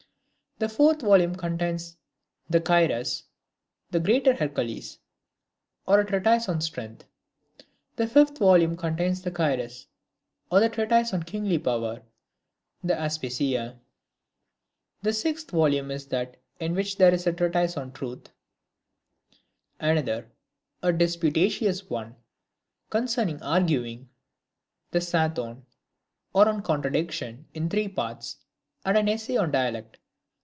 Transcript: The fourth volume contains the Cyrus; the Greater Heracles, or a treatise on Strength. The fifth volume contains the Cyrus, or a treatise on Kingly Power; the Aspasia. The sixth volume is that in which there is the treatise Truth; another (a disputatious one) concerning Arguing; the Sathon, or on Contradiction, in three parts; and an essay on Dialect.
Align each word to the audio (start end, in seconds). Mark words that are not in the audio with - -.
The 0.59 0.69
fourth 0.69 1.01
volume 1.01 1.35
contains 1.35 1.97
the 2.47 2.61
Cyrus; 2.63 3.23
the 3.89 3.99
Greater 3.99 4.35
Heracles, 4.35 4.99
or 5.87 5.99
a 5.99 6.05
treatise 6.05 6.47
on 6.47 6.61
Strength. 6.61 7.05
The 7.95 8.05
fifth 8.05 8.37
volume 8.37 8.77
contains 8.77 9.23
the 9.23 9.33
Cyrus, 9.35 9.87
or 10.51 10.61
a 10.61 10.69
treatise 10.69 11.15
on 11.15 11.23
Kingly 11.23 11.57
Power; 11.57 12.03
the 12.83 12.93
Aspasia. 12.93 13.79
The 15.01 15.13
sixth 15.13 15.49
volume 15.49 15.89
is 15.89 16.05
that 16.09 16.37
in 16.59 16.75
which 16.75 16.97
there 16.97 17.11
is 17.11 17.23
the 17.23 17.33
treatise 17.33 17.73
Truth; 17.95 18.29
another 19.79 20.29
(a 20.83 20.93
disputatious 20.93 21.89
one) 21.89 22.15
concerning 22.91 23.41
Arguing; 23.41 24.09
the 24.91 25.01
Sathon, 25.01 25.63
or 26.33 26.47
on 26.47 26.61
Contradiction, 26.61 27.47
in 27.55 27.67
three 27.67 27.87
parts; 27.87 28.37
and 28.85 28.95
an 28.95 29.09
essay 29.09 29.37
on 29.37 29.49
Dialect. 29.49 29.97